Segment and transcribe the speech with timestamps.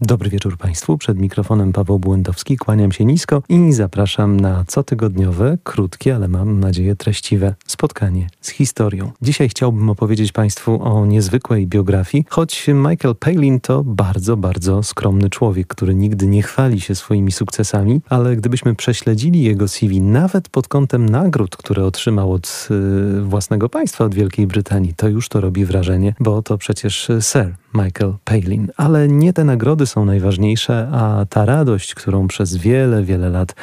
[0.00, 0.98] Dobry wieczór Państwu.
[0.98, 2.56] Przed mikrofonem Paweł Błędowski.
[2.56, 9.12] Kłaniam się nisko i zapraszam na cotygodniowe, krótkie, ale mam nadzieję treściwe spotkanie z historią.
[9.22, 15.66] Dzisiaj chciałbym opowiedzieć Państwu o niezwykłej biografii, choć Michael Palin to bardzo, bardzo skromny człowiek,
[15.66, 21.08] który nigdy nie chwali się swoimi sukcesami, ale gdybyśmy prześledzili jego CV nawet pod kątem
[21.08, 22.68] nagród, które otrzymał od
[23.18, 27.54] y, własnego państwa, od Wielkiej Brytanii, to już to robi wrażenie, bo to przecież Sir
[27.74, 28.70] Michael Palin.
[28.76, 33.54] Ale nie te nagrody są najważniejsze, a ta radość, którą przez wiele, wiele lat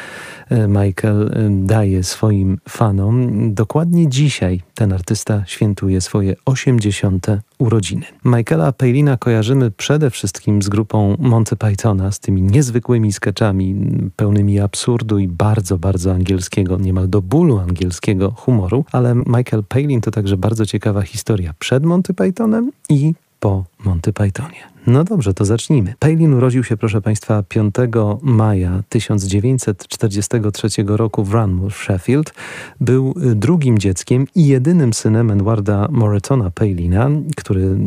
[0.49, 3.29] e, Michael e, daje swoim fanom.
[3.53, 7.27] Dokładnie dzisiaj ten artysta świętuje swoje 80.
[7.57, 8.05] urodziny.
[8.25, 13.75] Michaela Palina kojarzymy przede wszystkim z grupą Monty Pythona, z tymi niezwykłymi sketchami
[14.15, 20.11] pełnymi absurdu i bardzo, bardzo angielskiego, niemal do bólu angielskiego humoru, ale Michael Palin to
[20.11, 24.72] także bardzo ciekawa historia przed Monty Pythonem i po Monty Pythonie.
[24.87, 25.93] No dobrze, to zacznijmy.
[25.99, 27.75] Palin urodził się, proszę Państwa, 5
[28.21, 32.33] maja 1943 roku w Ranmore, Sheffield.
[32.79, 37.77] Był drugim dzieckiem i jedynym synem Edwarda Moretona Palina, który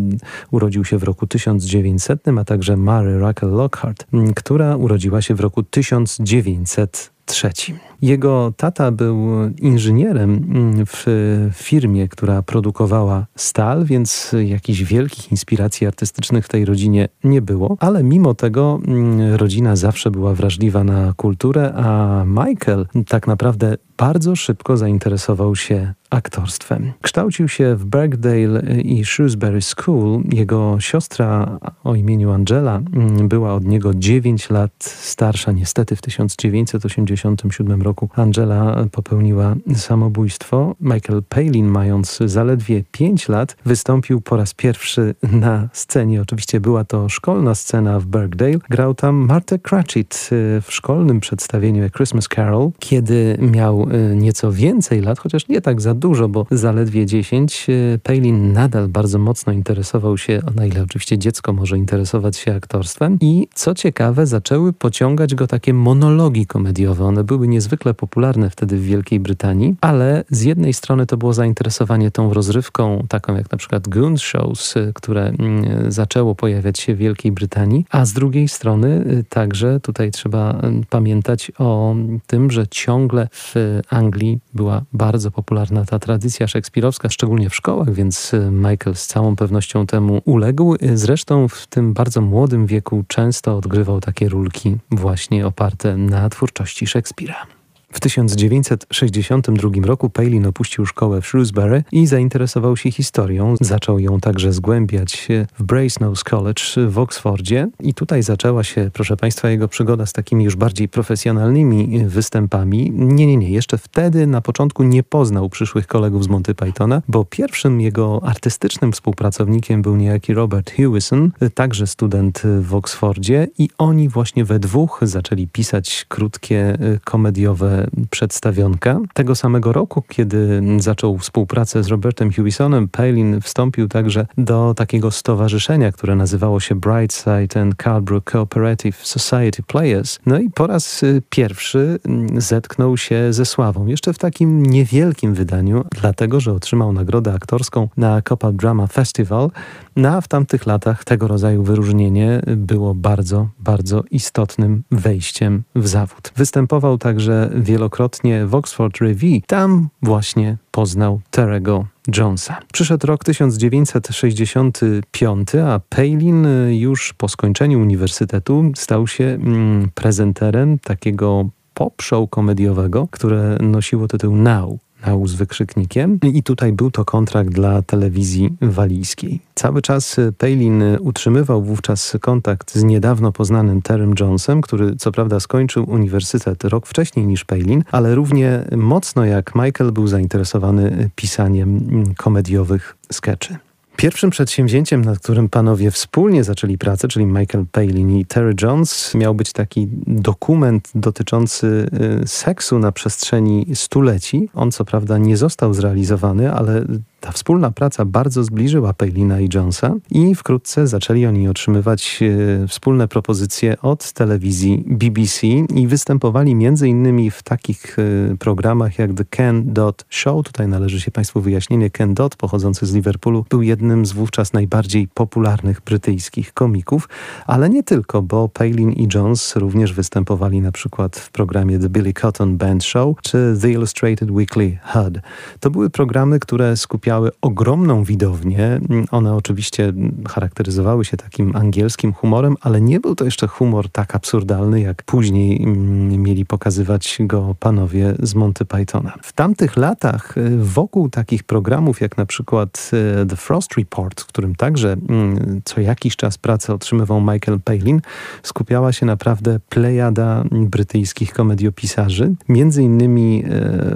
[0.51, 5.63] urodził się w roku 1900, a także Mary Raquel Lockhart, która urodziła się w roku
[5.63, 7.79] 1900 trzecim.
[8.03, 9.27] Jego tata był
[9.59, 11.07] inżynierem mm, w
[11.55, 16.86] firmie, która produkowała stal, więc jakichś wielkich inspiracji artystycznych w tej rodzinie
[17.25, 23.27] nie było, ale mimo tego mm, rodzina zawsze była wrażliwa na kulturę, a Michael tak
[23.27, 26.93] naprawdę bardzo szybko zainteresował się aktorstwem.
[27.03, 30.23] Kształcił się w Bergdale i Shrewsbury School.
[30.33, 35.53] Jego siostra o imieniu Angela mm, była od niego 9 lat starsza.
[35.53, 40.75] Niestety w 1987 roku Angela popełniła samobójstwo.
[40.81, 46.23] Michael Palin, mając zaledwie 5 lat, wystąpił po raz pierwszy na scenie.
[46.23, 48.59] Oczywiście była to szkolna scena w Bergdale.
[48.71, 52.71] Grał tam Martha Cratchit y, w szkolnym przedstawieniu A Christmas Carol.
[52.79, 57.99] Kiedy miał y, nieco więcej lat, chociaż nie tak za dużo, bo zaledwie 10, y,
[58.03, 63.49] Palin nadal bardzo mocno interesował się, na ile oczywiście dziecko może interesować się aktorstwem i
[63.55, 67.05] co ciekawe, zaczęły pociągać go takie monologi komediowe.
[67.05, 72.11] One były niezwykle popularne wtedy w Wielkiej Brytanii, ale z jednej strony to było zainteresowanie
[72.11, 76.99] tą rozrywką, taką jak na przykład Goon Shows, y, które mm, zaczęło pojawiać się w
[76.99, 80.61] Wielkiej Brytanii, a z drugiej strony także tutaj trzeba
[80.91, 81.95] pamiętać o
[82.27, 88.33] tym, że ciągle w Anglii była bardzo popularna ta tradycja szekspirowska, szczególnie w szkołach, więc
[88.51, 90.77] Michael z całą pewnością temu uległ.
[90.95, 97.56] Zresztą w tym bardzo młodym wieku często odgrywał takie rulki właśnie oparte na twórczości Szekspira.
[97.93, 103.55] W 1962 roku Palin opuścił szkołę w Shrewsbury i zainteresował się historią.
[103.61, 109.51] Zaczął ją także zgłębiać w Brasenose College w Oxfordzie i tutaj zaczęła się, proszę Państwa,
[109.51, 112.91] jego przygoda z takimi już bardziej profesjonalnymi występami.
[112.95, 113.51] Nie, nie, nie.
[113.51, 118.93] Jeszcze wtedy na początku nie poznał przyszłych kolegów z Monty Pythona, bo pierwszym jego artystycznym
[118.93, 125.49] współpracownikiem był niejaki Robert Hewison, także student w Oxfordzie i oni właśnie we dwóch zaczęli
[125.49, 127.76] pisać krótkie, komediowe
[128.11, 129.01] przedstawionka.
[129.15, 135.93] Tego samego roku, kiedy zaczął współpracę z Robertem Hewisonem, Palin wstąpił także do takiego stowarzyszenia,
[135.93, 140.19] które nazywało się Brightside and Cardbrook Cooperative Society Players.
[140.27, 143.87] No i po raz y, pierwszy mm, zetknął się ze sławą.
[143.87, 149.51] Jeszcze w takim niewielkim wydaniu, dlatego, że otrzymał nagrodę aktorską na Copa Drama Festival.
[149.97, 156.33] No a w tamtych latach tego rodzaju wyróżnienie było bardzo, bardzo istotnym wejściem w zawód.
[156.37, 159.47] Występował także wielokrotnie w Oxford Review.
[159.47, 161.87] Tam właśnie poznał Terego
[162.17, 162.59] Jonesa.
[162.73, 172.03] Przyszedł rok 1965, a Palin już po skończeniu uniwersytetu stał się mm, prezenterem takiego pop
[172.03, 174.86] show komediowego, które nosiło tytuł Now
[175.25, 179.41] z wykrzyknikiem i tutaj był to kontrakt dla telewizji walijskiej.
[179.55, 185.91] Cały czas Palin utrzymywał wówczas kontakt z niedawno poznanym Terrym Jonesem, który co prawda skończył
[185.91, 191.81] uniwersytet rok wcześniej niż Palin, ale równie mocno jak Michael był zainteresowany pisaniem
[192.17, 193.57] komediowych skeczy.
[193.97, 199.35] Pierwszym przedsięwzięciem, nad którym panowie wspólnie zaczęli pracę, czyli Michael Palin i Terry Jones, miał
[199.35, 201.87] być taki dokument dotyczący
[202.23, 204.49] y, seksu na przestrzeni stuleci.
[204.55, 206.85] On co prawda nie został zrealizowany, ale
[207.27, 213.09] Ta wspólna praca bardzo zbliżyła Palina i Jonesa i wkrótce zaczęli oni otrzymywać e, wspólne
[213.09, 216.51] propozycje od telewizji BBC i występowali
[216.85, 220.47] innymi w takich e, programach jak The Ken Dot Show.
[220.47, 221.91] Tutaj należy się Państwu wyjaśnienie.
[221.91, 227.09] Ken Dot, pochodzący z Liverpoolu, był jednym z wówczas najbardziej popularnych brytyjskich komików,
[227.47, 232.13] ale nie tylko, bo Palin i Jones również występowali na przykład w programie The Billy
[232.13, 235.19] Cotton Band Show czy The Illustrated Weekly HUD.
[235.61, 238.81] To były programy, które skupiały ogromną widownię.
[239.11, 239.93] One oczywiście
[240.29, 245.63] charakteryzowały się takim angielskim humorem, ale nie był to jeszcze humor tak absurdalny, jak później
[245.63, 249.13] mm, mieli pokazywać go panowie z Monty Pythona.
[249.23, 252.91] W tamtych latach y, wokół takich programów, jak na przykład
[253.23, 258.01] y, The Frost Report, w którym także mm, co jakiś czas pracę otrzymywał Michael Palin,
[258.43, 263.45] skupiała się naprawdę plejada brytyjskich komediopisarzy, między innymi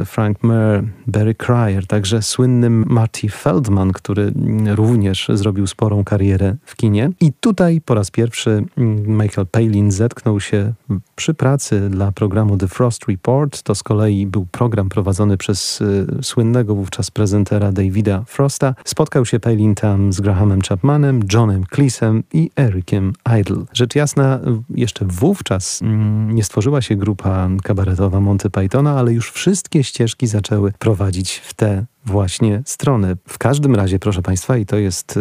[0.00, 4.32] y, Frank Mer, Barry Cryer, także słynnym Marty Feldman, który
[4.74, 7.10] również zrobił sporą karierę w kinie.
[7.20, 8.64] I tutaj po raz pierwszy
[9.06, 10.72] Michael Palin zetknął się
[11.16, 13.62] przy pracy dla programu The Frost Report.
[13.62, 18.74] To z kolei był program prowadzony przez y, słynnego wówczas prezentera Davida Frosta.
[18.84, 23.64] Spotkał się Palin tam z Grahamem Chapmanem, Johnem Cleesem i Ericiem Idle.
[23.72, 29.84] Rzecz jasna, jeszcze wówczas mm, nie stworzyła się grupa kabaretowa Monty Pythona, ale już wszystkie
[29.84, 33.16] ścieżki zaczęły prowadzić w tę właśnie stronę.
[33.28, 35.20] W każdym razie, proszę Państwa, i to jest y,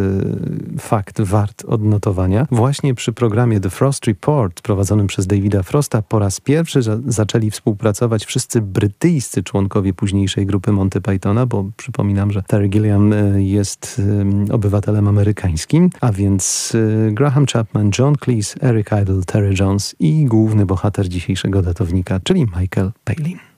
[0.79, 6.39] fakt wart odnotowania, właśnie przy programie The Frost Report prowadzonym przez Davida Frosta po raz
[6.39, 12.69] pierwszy za zaczęli współpracować wszyscy brytyjscy członkowie późniejszej grupy Monty Pythona, bo przypominam, że Terry
[12.69, 14.01] Gilliam y, jest
[14.49, 20.25] y, obywatelem amerykańskim, a więc y, Graham Chapman, John Cleese, Eric Idle, Terry Jones i
[20.25, 23.48] główny bohater dzisiejszego datownika, czyli Michael Palin.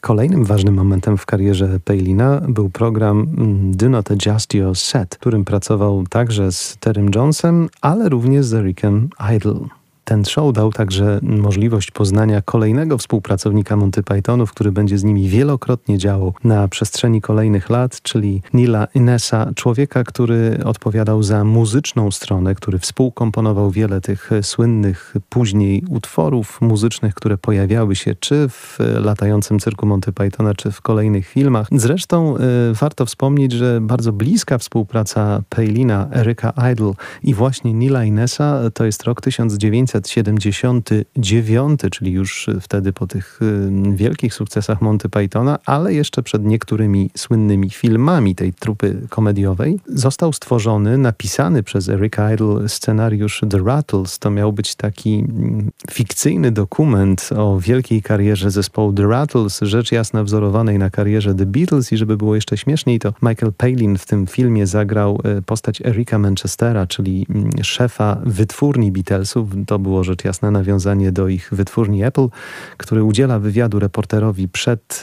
[0.00, 5.44] Kolejnym ważnym momentem w karierze Palina był program mm, Do Not Adjust Your Set, którym
[5.44, 9.85] pracował także z Terrym Jonesem, ale również z Ericem Idle.
[10.08, 15.98] Ten show dał także możliwość poznania kolejnego współpracownika Monty Pythonów, który będzie z nimi wielokrotnie
[15.98, 22.78] działał na przestrzeni kolejnych lat, czyli Nila Inesa, człowieka, który odpowiadał za muzyczną stronę, który
[22.78, 30.12] współkomponował wiele tych słynnych później utworów muzycznych, które pojawiały się czy w latającym cyrku Monty
[30.12, 31.68] Pythona, czy w kolejnych filmach.
[31.72, 32.40] Zresztą y,
[32.74, 36.92] warto wspomnieć, że bardzo bliska współpraca Paylina, Eryka Idle
[37.22, 43.70] i właśnie Nila Inesa to jest rok 1900 1979, czyli już wtedy po tych y,
[43.96, 50.98] wielkich sukcesach Monty Pythona, ale jeszcze przed niektórymi słynnymi filmami tej trupy komediowej, został stworzony,
[50.98, 54.18] napisany przez Eric Idle scenariusz The Rattles.
[54.18, 60.24] To miał być taki mm, fikcyjny dokument o wielkiej karierze zespołu The Rattles, rzecz jasna
[60.24, 64.26] wzorowanej na karierze The Beatles i żeby było jeszcze śmieszniej, to Michael Palin w tym
[64.26, 69.48] filmie zagrał y, postać Erika Manchestera, czyli mm, szefa wytwórni Beatlesów.
[69.66, 72.28] To było rzecz jasna nawiązanie do ich wytwórni Apple,
[72.76, 75.02] który udziela wywiadu reporterowi przed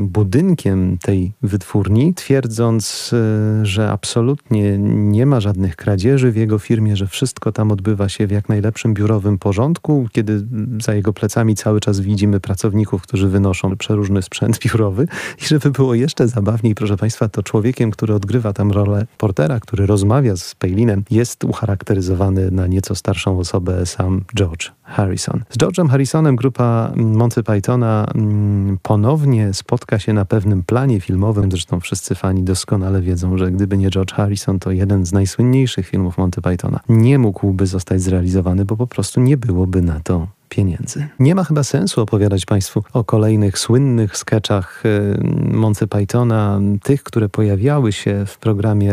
[0.00, 7.06] budynkiem tej wytwórni, twierdząc, e, że absolutnie nie ma żadnych kradzieży w jego firmie, że
[7.06, 10.46] wszystko tam odbywa się w jak najlepszym biurowym porządku, kiedy
[10.80, 15.06] za jego plecami cały czas widzimy pracowników, którzy wynoszą przeróżny sprzęt biurowy.
[15.42, 19.86] I żeby było jeszcze zabawniej, proszę Państwa, to człowiekiem, który odgrywa tam rolę portera, który
[19.86, 25.44] rozmawia z Palinem, jest ucharakteryzowany na nieco starszą osobę sam George Harrison.
[25.50, 31.50] Z George'em Harrisonem grupa Monty Pythona mm, ponownie spotka się na pewnym planie filmowym.
[31.50, 36.18] Zresztą wszyscy fani doskonale wiedzą, że gdyby nie George Harrison, to jeden z najsłynniejszych filmów
[36.18, 41.08] Monty Pythona nie mógłby zostać zrealizowany, bo po prostu nie byłoby na to pieniędzy.
[41.18, 45.20] Nie ma chyba sensu opowiadać Państwu o kolejnych słynnych sketchach y,
[45.52, 48.92] Monty Pythona, tych, które pojawiały się w programie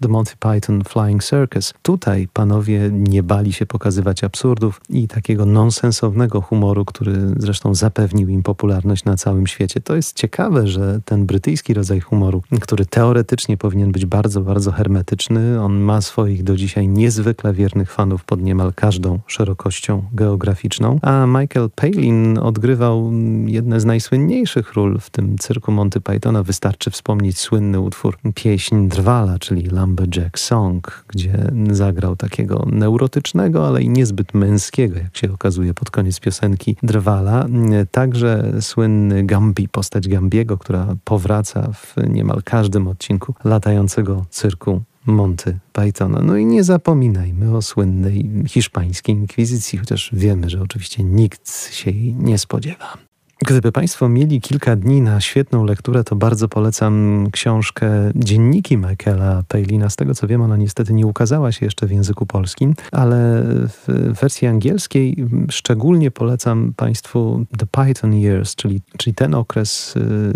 [0.00, 1.74] The Monty Python Flying Circus.
[1.82, 8.42] Tutaj panowie nie bali się pokazywać absurdów i takiego nonsensownego humoru, który zresztą zapewnił im
[8.42, 9.80] popularność na całym świecie.
[9.80, 15.62] To jest ciekawe, że ten brytyjski rodzaj humoru, który teoretycznie powinien być bardzo, bardzo hermetyczny,
[15.62, 21.70] on ma swoich do dzisiaj niezwykle wiernych fanów pod niemal każdą szerokością geograficzną a Michael
[21.74, 23.12] Palin odgrywał
[23.46, 26.42] jedne z najsłynniejszych ról w tym cyrku Monty Pythona.
[26.42, 33.88] Wystarczy wspomnieć słynny utwór Pieśń Drwala, czyli Lumberjack Song, gdzie zagrał takiego neurotycznego, ale i
[33.88, 37.46] niezbyt męskiego, jak się okazuje pod koniec piosenki Drwala.
[37.90, 46.22] Także słynny Gambi, postać Gambiego, która powraca w niemal każdym odcinku latającego cyrku Monty Pythona.
[46.22, 52.14] No i nie zapominajmy o słynnej hiszpańskiej inkwizycji, chociaż wiemy, że oczywiście nikt się jej
[52.14, 53.05] nie spodziewa.
[53.38, 59.90] Gdyby Państwo mieli kilka dni na świetną lekturę, to bardzo polecam książkę Dzienniki Michaela Palina.
[59.90, 64.12] Z tego co wiem, ona niestety nie ukazała się jeszcze w języku polskim, ale w
[64.20, 65.16] wersji angielskiej
[65.50, 70.32] szczególnie polecam Państwu The Python Years, czyli, czyli ten okres y,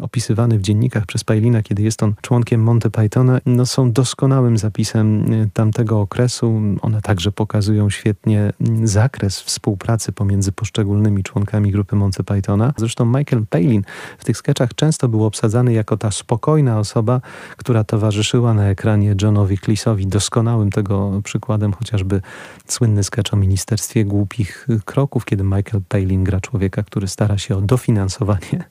[0.00, 5.32] opisywany w dziennikach przez Palina, kiedy jest on członkiem Monty Pythona, no, są doskonałym zapisem
[5.32, 6.60] y, tamtego okresu.
[6.80, 8.52] One także pokazują świetnie
[8.84, 12.72] zakres współpracy pomiędzy poszczególnymi członkami grupy Monty Pythona.
[12.76, 13.82] Zresztą Michael Palin
[14.18, 17.20] w tych sketchach często był obsadzany jako ta spokojna osoba,
[17.56, 20.06] która towarzyszyła na ekranie Johnowi Cleese'owi.
[20.06, 22.20] Doskonałym tego przykładem chociażby
[22.66, 27.60] słynny sketch o Ministerstwie Głupich Kroków, kiedy Michael Palin gra człowieka, który stara się o
[27.60, 28.64] dofinansowanie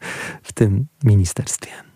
[0.43, 1.88] w tym ministerstwie.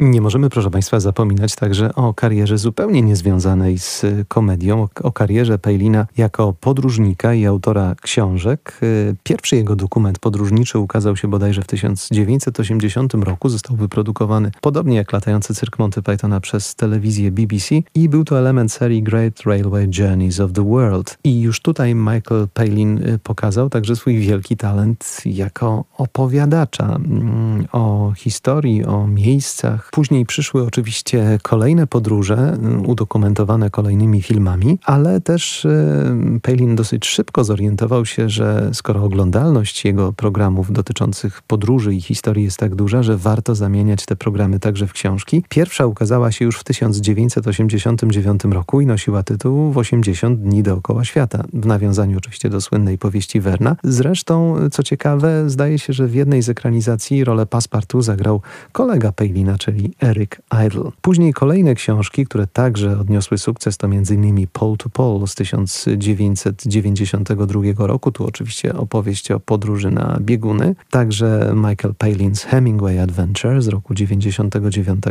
[0.00, 6.06] Nie możemy, proszę Państwa, zapominać także o karierze zupełnie niezwiązanej z komedią, o karierze Pejlina
[6.16, 8.80] jako podróżnika i autora książek.
[9.22, 13.48] Pierwszy jego dokument podróżniczy ukazał się bodajże w 1980 roku.
[13.48, 18.72] Został wyprodukowany podobnie jak latający cyrk Monty Pythona przez telewizję BBC i był to element
[18.72, 21.18] serii Great Railway Journeys of the World.
[21.24, 28.84] I już tutaj Michael Palin pokazał także swój wielki talent jako opowiadacza mm, o historii,
[28.84, 36.76] o miejscach, Później przyszły oczywiście kolejne podróże, mm, udokumentowane kolejnymi filmami, ale też y, Palin
[36.76, 42.74] dosyć szybko zorientował się, że skoro oglądalność jego programów dotyczących podróży i historii jest tak
[42.74, 45.44] duża, że warto zamieniać te programy także w książki.
[45.48, 51.44] Pierwsza ukazała się już w 1989 roku i nosiła tytuł W 80 dni dookoła świata,
[51.52, 53.76] w nawiązaniu oczywiście do słynnej powieści Werna.
[53.84, 58.40] Zresztą, co ciekawe, zdaje się, że w jednej z ekranizacji rolę Passepartout zagrał
[58.72, 60.90] kolega Palina, czyli czyli Eric Idle.
[61.00, 64.46] Później kolejne książki, które także odniosły sukces, to m.in.
[64.52, 68.12] Pole to Pole z 1992 roku.
[68.12, 70.74] Tu oczywiście opowieść o podróży na bieguny.
[70.90, 75.04] Także Michael Palin's Hemingway Adventure z roku 99.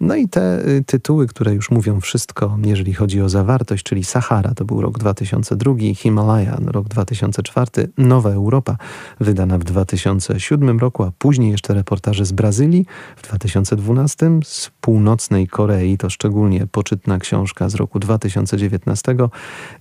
[0.00, 4.54] No i te y, tytuły, które już mówią wszystko, jeżeli chodzi o zawartość, czyli Sahara,
[4.54, 8.76] to był rok 2002, Himalaya, rok 2004, Nowa Europa,
[9.20, 15.48] wydana w 2007 roku, a później jeszcze reportaże z Brazylii w 2012 2012 z północnej
[15.48, 19.16] Korei, to szczególnie poczytna książka z roku 2019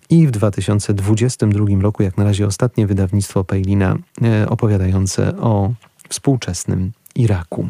[0.09, 5.73] i w 2022 roku, jak na razie ostatnie wydawnictwo Pejlina e, opowiadające o
[6.09, 7.67] współczesnym Iraku.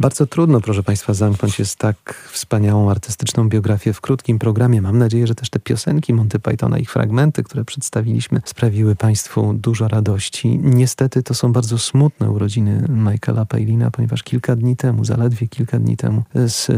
[0.00, 4.82] Bardzo trudno, proszę Państwa, zamknąć jest tak wspaniałą artystyczną biografię w krótkim programie.
[4.82, 9.88] Mam nadzieję, że też te piosenki Monty Pythona, ich fragmenty, które przedstawiliśmy, sprawiły Państwu dużo
[9.88, 10.58] radości.
[10.62, 15.96] Niestety to są bardzo smutne urodziny Michaela Palina, ponieważ kilka dni temu, zaledwie kilka dni
[15.96, 16.22] temu,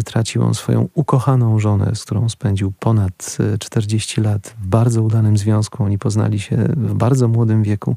[0.00, 5.84] stracił on swoją ukochaną żonę, z którą spędził ponad 40 lat w bardzo udanym związku.
[5.84, 7.96] Oni poznali się w bardzo młodym wieku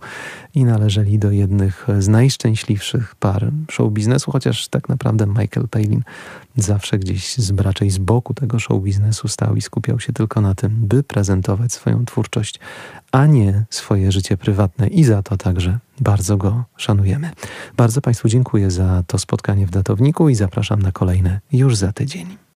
[0.55, 6.03] i należeli do jednych z najszczęśliwszych par show biznesu, chociaż tak naprawdę naprawdę Michael Palin
[6.57, 10.55] zawsze gdzieś z, raczej z boku tego show biznesu stał i skupiał się tylko na
[10.55, 12.59] tym, by prezentować swoją twórczość,
[13.11, 17.31] a nie swoje życie prywatne i za to także bardzo go szanujemy.
[17.77, 22.44] Bardzo Państwu dziękuję za to spotkanie w datowniku i zapraszam na kolejne już za tydzień.